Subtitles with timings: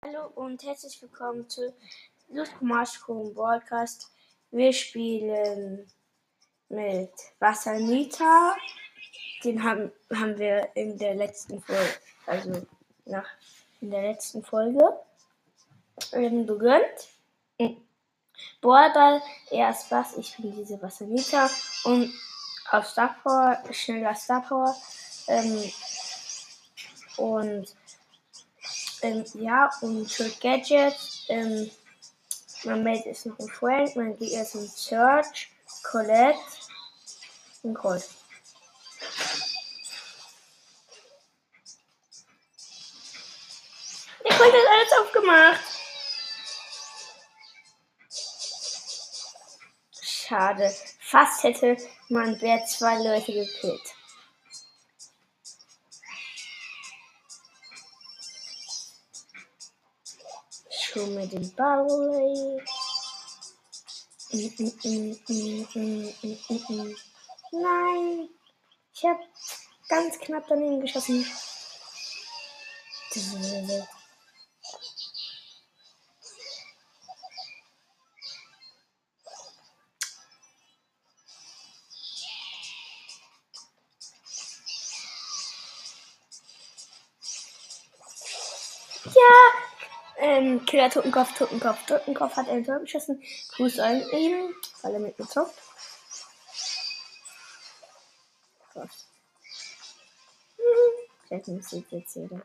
[0.00, 1.74] Hallo und herzlich willkommen zu
[2.28, 4.12] Lust Mushroom Broadcast.
[4.52, 5.90] Wir spielen
[6.68, 7.10] mit
[7.40, 8.56] Wassanita.
[9.42, 12.64] Den haben, haben wir in der letzten Folge, also
[13.06, 13.26] nach,
[13.80, 14.96] in der letzten Folge
[16.12, 17.08] ähm, begönnt.
[18.60, 21.50] Ballball, erst was, ich bin diese Wassanita
[21.84, 22.14] und
[22.70, 24.76] auf Star Power, schneller Star Power.
[25.26, 25.72] Ähm,
[27.16, 27.74] und
[29.06, 31.70] ähm, ja, und für Gadgets, ähm,
[32.64, 35.50] mein Mate ist noch ein Frank, mein Gegner ist ein Search,
[35.82, 36.38] Colette
[37.62, 38.08] und Colt.
[44.24, 45.60] Der Colt hat alles aufgemacht.
[50.02, 50.74] Schade.
[51.00, 51.76] Fast hätte
[52.08, 53.95] man wer zwei Leute gekillt.
[60.96, 62.62] Schon mit dem Barley.
[67.52, 68.28] Nein,
[68.94, 69.20] ich habe
[69.88, 71.26] ganz knapp daneben geschossen.
[90.66, 93.22] Killer Totenkopf, Totenkopf, Totenkopf hat ein Tor geschossen.
[93.56, 95.54] Gruß an ihn, weil er mitgezockt.
[98.72, 99.06] Krass.
[101.26, 102.42] Vielleicht nicht sieht jetzt jeder.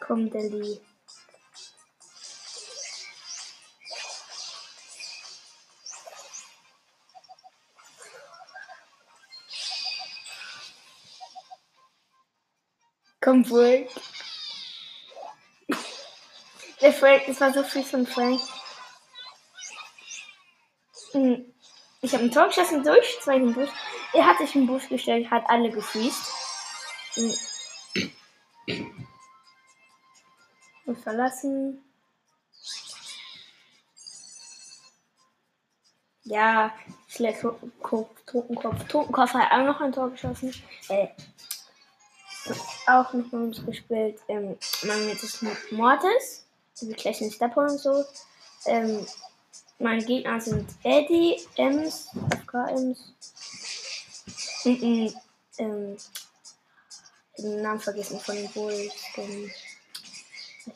[0.00, 0.80] Komm, Deli.
[13.22, 13.88] Komm, Frank.
[16.80, 18.40] Der Frank, das war so viel von Frank.
[21.12, 21.54] Hm.
[22.00, 23.68] Ich habe ein Tor geschossen durch, zwei im Bus.
[24.12, 26.32] Er hat sich im Bus gestellt, hat alle gefriest.
[27.14, 27.32] Hm.
[30.86, 31.84] Und verlassen.
[36.24, 36.74] Ja,
[37.06, 38.20] schlecht Totenkopf.
[38.26, 40.52] Totenkopf hat auch noch ein Tor geschossen.
[40.88, 41.08] Äh,
[42.86, 44.20] auch mit uns gespielt.
[44.28, 46.44] Ähm, das Mortis,
[46.80, 48.04] also gleich in Stepper und so.
[48.66, 49.06] Ähm,
[49.78, 53.14] meine Gegner sind Eddie, Ems, FK Ems.
[54.64, 55.14] Und, und,
[55.58, 55.96] ähm,
[57.38, 58.94] den Namen vergessen von den Bulls.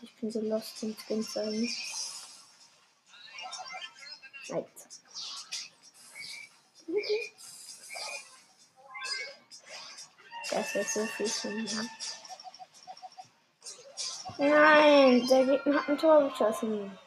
[0.02, 1.68] Ich bin so lost in Skins sagen.
[4.48, 4.64] Nein.
[10.50, 11.70] Das ist so viel von mir.
[14.38, 16.98] Nein, der Gegner hat ein Tor geschossen.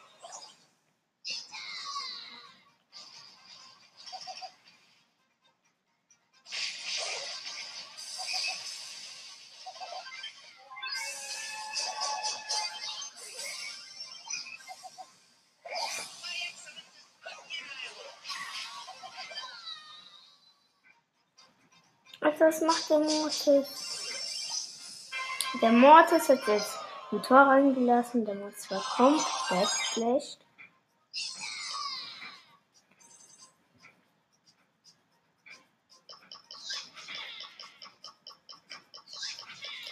[22.50, 25.12] Was macht der Mortis?
[25.62, 26.80] Der Mortis hat jetzt
[27.12, 28.26] ein Tor reingelassen.
[28.26, 30.40] Der Mortis war komplett schlecht.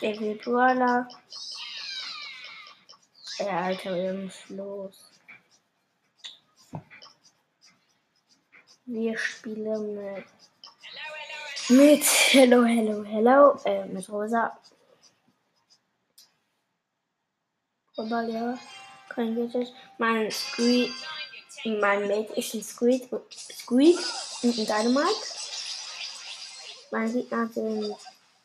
[0.02, 1.08] Der Brawler.
[3.38, 5.12] Ja, Alter, wir müssen los.
[8.86, 10.26] Wir spielen mit
[11.70, 14.58] mit Hello, Hello, Hello, äh, mit Rosa.
[17.98, 18.58] Aber ja,
[19.10, 19.74] kein Gadget.
[19.98, 20.94] Mein Squeak,
[21.66, 24.00] mein Mate ist ein Squeak, Squeak
[24.44, 25.28] und ein Dynamite.
[26.92, 27.96] Mein Gegner sind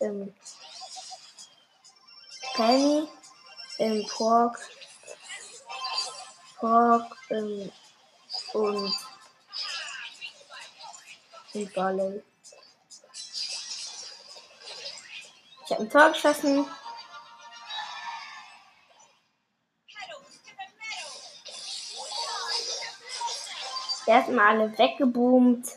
[0.01, 0.35] ähm,
[2.55, 3.07] Penny,
[3.79, 4.59] ähm, Pork,
[6.59, 7.71] Pork ähm,
[8.55, 8.93] und,
[11.55, 12.23] und Barley.
[15.65, 16.67] Ich habe ein Tor geschossen.
[24.07, 25.69] Erstmal alle weggeboomt.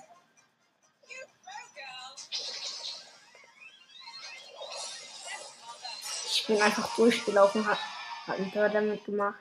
[6.28, 7.80] Ich bin einfach durchgelaufen, hat,
[8.28, 9.40] hat ein Tor damit gemacht.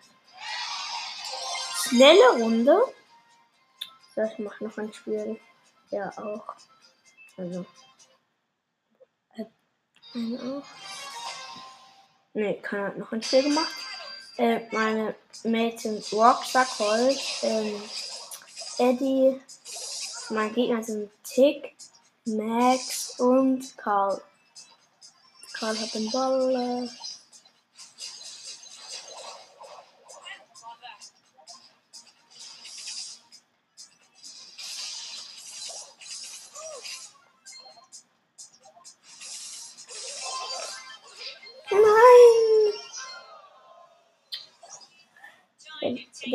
[1.89, 2.95] Schnelle Runde.
[4.17, 5.41] Ich mache noch ein Spiel.
[5.91, 6.55] Ja, auch.
[7.37, 7.67] Also.
[10.15, 10.65] Meine auch.
[12.35, 13.73] Ne, keiner hat noch ein Spiel gemacht.
[14.37, 15.15] Äh, meine
[15.81, 17.83] sind Rocksack, Holt, ähm,
[18.79, 19.41] Eddie.
[20.31, 21.75] Meine Gegner sind Tick,
[22.25, 24.21] Max und Karl.
[25.53, 26.89] Karl hat den Ball.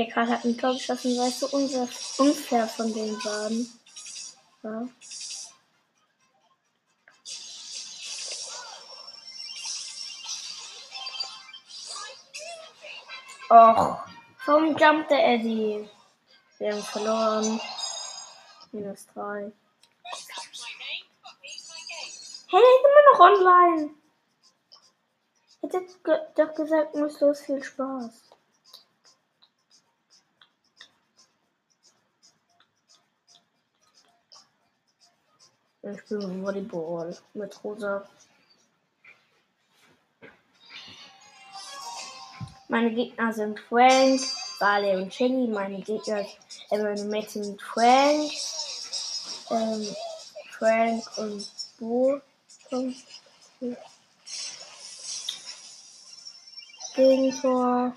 [0.09, 1.47] Karl hat ein Tor geschossen, weil es so
[2.23, 3.67] unfair von den waren.
[4.63, 4.87] Ja.
[13.51, 13.97] Och,
[14.45, 15.89] warum jumpt der Eddie?
[16.59, 17.59] Wir haben verloren.
[18.71, 19.51] Minus 3.
[22.51, 23.95] Hey, der ist immer noch online.
[25.61, 28.28] Ich hätte doch gesagt, muss los, viel Spaß.
[35.93, 38.07] Ich spiele Volleyball mit Rosa.
[42.67, 44.21] Meine Gegner sind Frank,
[44.59, 45.47] Barley und Chili.
[45.47, 46.25] Meine Gegner,
[46.69, 48.31] äh, meine Mates sind Frank,
[49.49, 49.95] ähm,
[50.51, 51.49] Frank und
[51.79, 52.21] Bo.
[56.95, 57.93] Gegentor.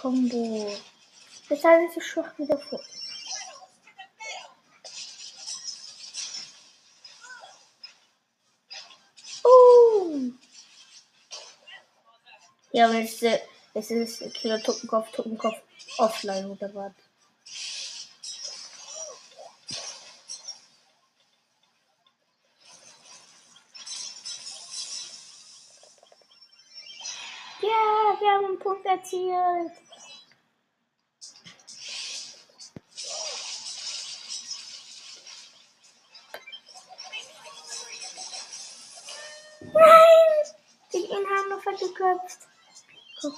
[0.00, 0.72] Combo.
[1.48, 2.80] Weshalb ist es schwach wieder vor.
[9.44, 10.20] Oh.
[12.70, 13.22] Ja, aber es,
[13.74, 15.56] es ist Killer Tuppenkopf, Tuppenkopf
[15.98, 16.92] offline oder was?
[27.60, 28.58] Ja, wir haben
[29.12, 29.88] einen Punkt erzielt.
[41.78, 42.38] geköpft.
[43.20, 43.34] Guck,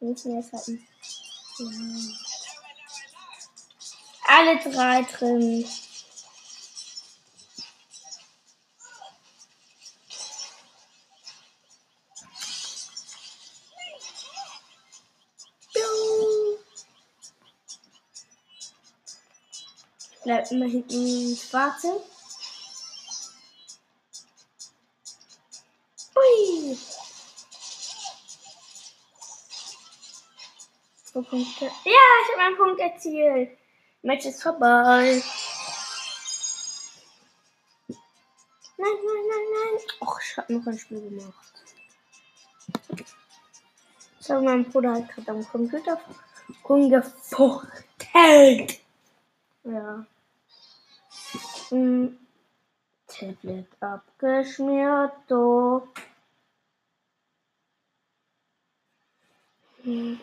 [0.00, 0.86] wir müssen jetzt halten.
[1.58, 1.68] Ja.
[4.28, 5.64] Alle drei drin.
[20.24, 21.92] Bleibt immer hinten warten.
[26.16, 26.78] Ui.
[31.04, 31.64] Zwei Punkte.
[31.64, 33.58] Ja, ich habe einen Punkt erzielt.
[34.02, 35.22] Match ist vorbei.
[38.76, 39.78] Nein, nein, nein, nein.
[40.00, 41.54] Och, ich habe noch ein Spiel gemacht.
[44.20, 46.00] So, mein Bruder hat gerade am Computer
[46.68, 48.81] rumgefuchtelt.
[49.64, 50.04] Ja.
[51.68, 52.18] Hm.
[53.06, 55.12] Tablet abgeschmiert.
[59.82, 60.20] Hm.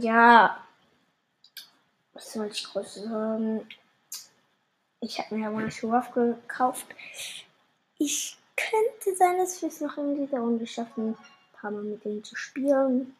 [0.00, 0.64] Ja,
[2.14, 3.68] was soll ich groß sagen?
[5.00, 6.86] Ich habe mir mal Schuhe gekauft.
[7.98, 11.16] Ich könnte sein, dass wir es noch in dieser Runde schaffen, ein
[11.52, 13.14] paar Mal mit denen zu spielen.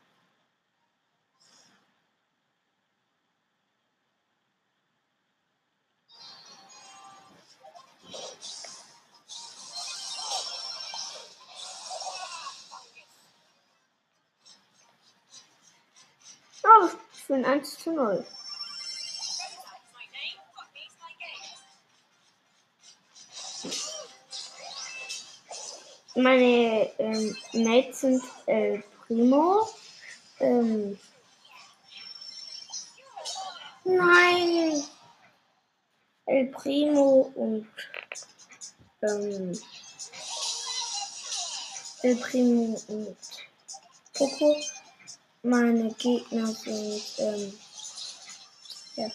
[17.29, 18.27] Für ein 1 zu 0.
[26.15, 29.69] Meine ähm, Mates sind El Primo.
[30.41, 30.99] Ähm,
[33.85, 34.83] nein!
[36.25, 37.69] El Primo und
[39.03, 39.53] ähm,
[42.03, 43.17] El Primo und
[44.17, 44.57] Coco.
[45.43, 47.59] Meine Gegner sind, ähm,
[48.97, 49.09] ja.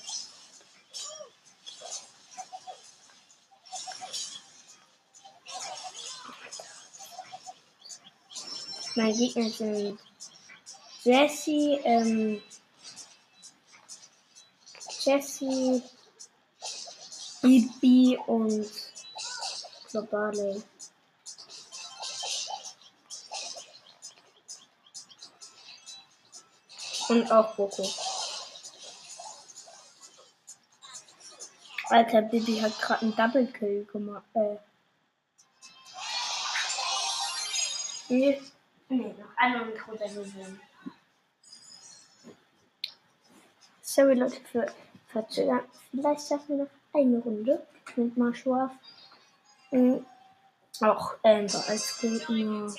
[8.96, 10.00] Meine Gegner sind
[11.03, 12.42] Jesse, ähm,
[15.01, 15.82] Jesse,
[17.42, 18.72] Bibi und
[19.92, 20.63] Globale.
[27.13, 27.88] Und auch Boko.
[31.89, 34.24] Alter, Bibi hat gerade einen Double Kill gemacht.
[34.34, 34.58] Äh.
[38.10, 38.41] Nee.
[38.89, 40.60] Nee, noch einmal mit runtergewinnen.
[43.84, 44.65] Sorry Leute für
[45.12, 45.62] Verzögern.
[45.91, 48.72] Vielleicht schaffen wir noch eine Runde mit Marschwurf.
[49.70, 50.03] Mhm.
[50.82, 52.74] Auch ähm, als Gegner.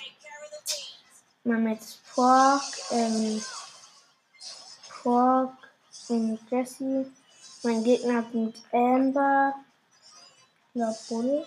[1.44, 1.80] Man mit
[2.12, 3.40] Pork, ähm,
[5.04, 5.52] Pork
[6.08, 7.12] und Jesse.
[7.62, 9.54] Mein Gegner mit Amber,
[10.72, 11.46] glaub Bull,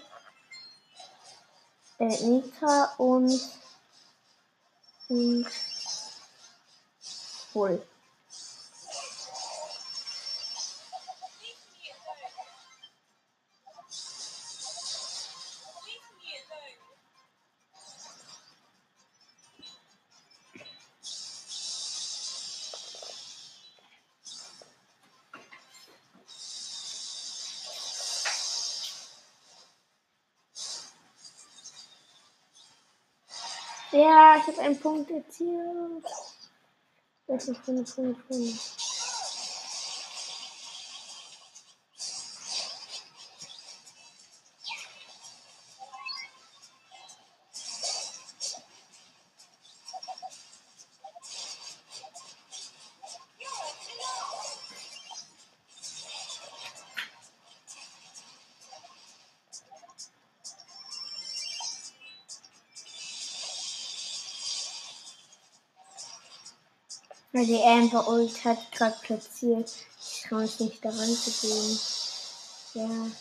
[2.00, 3.40] äh, Nita und,
[5.10, 5.48] und
[7.54, 7.84] Bull.
[33.98, 36.06] Ja, ich habe einen Punkt erzielt.
[37.26, 38.87] Das ist Punkt, Punkt, Punkt.
[67.38, 69.72] Weil die Amber Ult hat gerade platziert.
[70.00, 71.80] Ich traue mich nicht daran zu gehen.
[72.74, 73.12] Ja.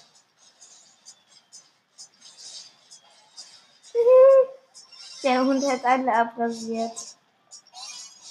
[5.22, 6.96] Der Hund hat alle abrasiert.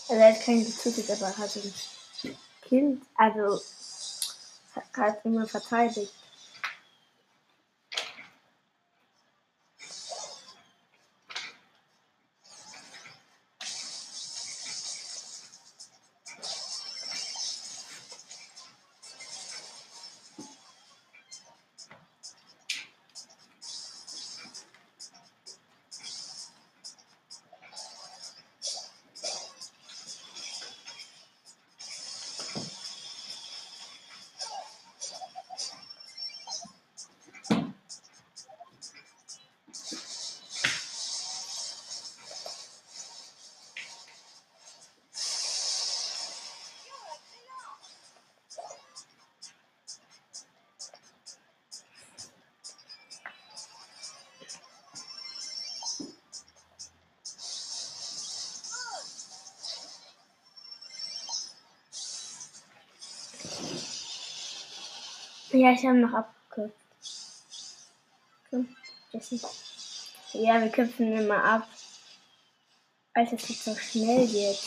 [0.09, 1.73] Also er hat keinen getötet, aber hat ein
[2.63, 3.61] Kind, also
[4.93, 6.15] hat immer verteidigt.
[65.55, 66.73] Ja, ich habe noch abgekürzt.
[70.33, 71.67] Ja, wir köpfen immer ab.
[73.13, 74.59] Als es nicht so schnell geht.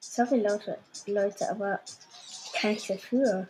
[0.00, 1.78] Sorry, Leute, Leute, aber
[2.54, 3.48] kann ich dafür?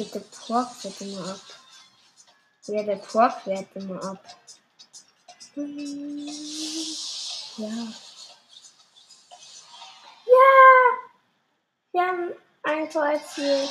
[0.00, 1.40] Geht der Pork wird immer ab.
[2.66, 4.24] Ja, der Pork wird immer ab.
[7.56, 7.68] Ja.
[10.26, 10.52] Ja!
[11.92, 13.70] Wir haben ein Tor erzielt.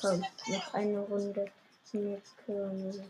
[0.00, 1.52] Komm, noch eine Runde
[1.92, 3.04] mit Körner.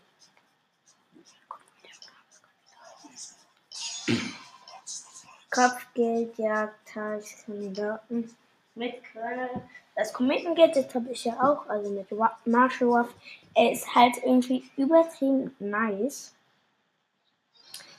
[5.51, 8.37] Kopfgeldjagd, Tageskandidaten
[8.75, 9.63] mit Körner.
[9.97, 12.11] Das Kometengeld habe ich ja auch, also mit
[12.47, 13.09] Marshall Waff.
[13.55, 16.35] Er ist halt irgendwie übertrieben nice.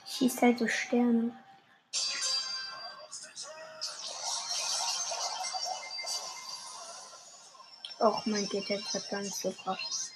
[0.06, 1.32] Schießt halt so Sterne.
[7.98, 10.12] Och, mein GT hat so krass.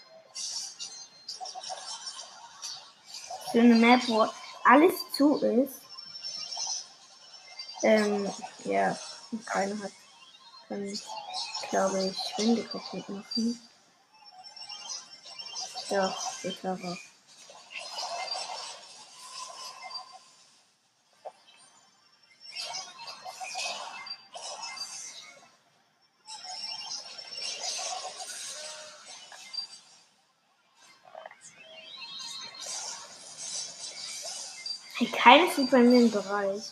[3.53, 4.29] So eine Map, wo
[4.65, 5.81] alles zu ist.
[7.83, 8.31] Ähm,
[8.65, 8.97] ja,
[9.47, 9.93] keiner hat
[10.71, 11.03] kann ich,
[11.69, 13.61] glaube ich, Wände kaputt machen.
[15.91, 16.97] Ja, ich glaube.
[34.99, 36.63] Hey, keines liegt bei mir im Bereich.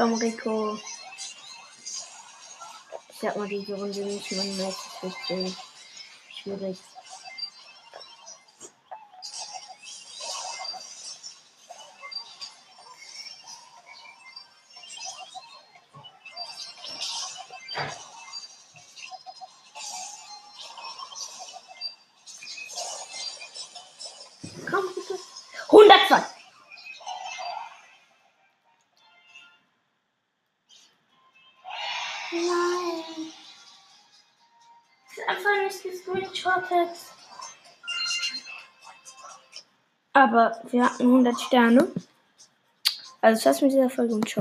[0.00, 0.78] Komm, Rico.
[3.10, 5.56] Ich sag mal, diese Runde nicht, man merkt es richtig
[6.34, 6.78] schwierig.
[17.74, 18.09] Komm,
[36.42, 36.96] gescreenshottet.
[40.12, 41.88] Aber wir hatten 100 Sterne.
[43.20, 44.38] Also das mit dieser Folge und ciao.